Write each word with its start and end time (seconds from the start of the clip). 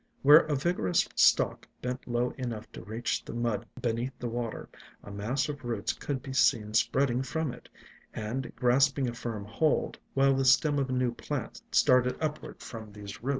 Where 0.23 0.39
a 0.39 0.55
vigorous 0.55 1.07
stalk 1.15 1.67
bent 1.79 2.07
low 2.07 2.31
enough 2.31 2.71
to 2.71 2.81
reach 2.81 3.23
the 3.23 3.35
mud 3.35 3.67
beneath 3.79 4.17
the 4.17 4.29
water 4.29 4.67
a 5.03 5.11
mass 5.11 5.47
of 5.47 5.63
roots 5.63 5.93
could 5.93 6.23
be 6.23 6.33
seen 6.33 6.73
spreading 6.73 7.21
from 7.21 7.51
it, 7.53 7.69
and 8.11 8.51
grasping 8.55 9.07
a 9.07 9.13
firm 9.13 9.45
hold, 9.45 9.99
while 10.15 10.33
the 10.33 10.43
stem 10.43 10.79
of 10.79 10.89
a 10.89 10.91
new 10.91 11.13
plant 11.13 11.61
started 11.69 12.17
upward 12.19 12.61
from 12.61 12.91
these 12.93 13.21
roots. 13.21 13.29